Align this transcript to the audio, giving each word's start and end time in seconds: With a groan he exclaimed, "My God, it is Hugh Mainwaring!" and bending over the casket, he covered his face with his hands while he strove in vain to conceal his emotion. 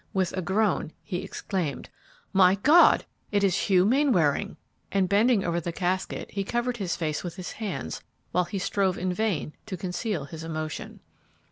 With 0.13 0.35
a 0.35 0.41
groan 0.41 0.93
he 1.03 1.21
exclaimed, 1.21 1.91
"My 2.33 2.55
God, 2.55 3.05
it 3.31 3.43
is 3.43 3.55
Hugh 3.69 3.85
Mainwaring!" 3.85 4.57
and 4.91 5.07
bending 5.07 5.45
over 5.45 5.59
the 5.59 5.71
casket, 5.71 6.31
he 6.31 6.43
covered 6.43 6.77
his 6.77 6.95
face 6.95 7.23
with 7.23 7.35
his 7.35 7.51
hands 7.51 8.01
while 8.31 8.45
he 8.45 8.57
strove 8.57 8.97
in 8.97 9.13
vain 9.13 9.53
to 9.67 9.77
conceal 9.77 10.25
his 10.25 10.43
emotion. 10.43 11.01